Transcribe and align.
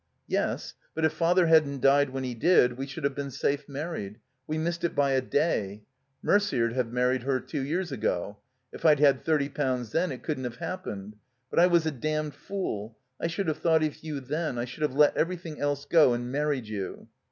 "Yes. 0.25 0.73
But 0.95 1.05
if 1.05 1.13
Father 1.13 1.45
hadn't 1.45 1.81
died 1.81 2.09
when 2.09 2.23
he 2.23 2.33
did 2.33 2.75
we 2.75 2.87
should 2.87 3.03
have 3.03 3.13
been 3.13 3.29
safe 3.29 3.69
married. 3.69 4.19
We 4.47 4.57
missed 4.57 4.83
it 4.83 4.95
by 4.95 5.11
a 5.11 5.21
day. 5.21 5.83
Merder'd 6.23 6.73
have 6.73 6.91
married 6.91 7.21
her 7.21 7.39
two 7.39 7.61
years 7.61 7.91
ago. 7.91 8.39
If 8.73 8.83
I'd 8.83 8.99
had 8.99 9.23
thirty 9.23 9.47
pounds 9.47 9.91
then 9.91 10.11
it 10.11 10.23
couldn't 10.23 10.45
have 10.45 10.57
haip 10.57 10.85
pened. 10.85 11.13
But 11.51 11.59
I 11.59 11.67
was 11.67 11.85
a 11.85 11.91
damned 11.91 12.33
fool. 12.33 12.97
I 13.19 13.27
should 13.27 13.47
have 13.47 13.59
thought 13.59 13.83
of 13.83 14.03
you 14.03 14.19
then— 14.19 14.55
^I 14.55 14.65
should 14.65 14.81
have 14.81 14.95
let 14.95 15.15
everything 15.15 15.59
else 15.61 15.85
go 15.85 16.13
and 16.15 16.31
married 16.31 16.65
you." 16.67 17.07